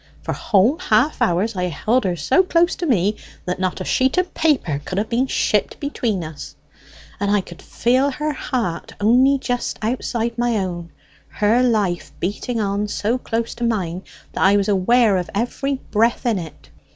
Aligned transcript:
For 0.23 0.33
whole 0.33 0.79
half 0.79 1.21
hours 1.21 1.55
I 1.55 1.65
held 1.65 2.05
her 2.05 2.15
so 2.15 2.41
chose 2.43 2.75
to 2.77 2.87
me 2.87 3.17
that 3.45 3.59
not 3.59 3.79
a 3.81 3.85
sheet 3.85 4.17
of 4.17 4.33
paper 4.33 4.81
could 4.83 4.97
have 4.97 5.09
been 5.09 5.27
shipped 5.27 5.79
between 5.79 6.23
us; 6.23 6.55
and 7.19 7.29
I 7.29 7.41
could 7.41 7.61
feel 7.61 8.09
her 8.09 8.31
heart 8.33 8.93
only 8.99 9.37
just 9.37 9.77
outside 9.83 10.39
my 10.39 10.57
own, 10.57 10.89
her 11.27 11.61
life 11.61 12.11
beating 12.19 12.59
on 12.59 12.87
so 12.87 13.19
close 13.19 13.53
to 13.53 13.63
mine, 13.63 14.01
that 14.33 14.41
I 14.43 14.57
was 14.57 14.67
aware 14.69 15.17
of 15.17 15.29
every 15.35 15.75
breath 15.91 16.25
in 16.25 16.39
it. 16.39 16.71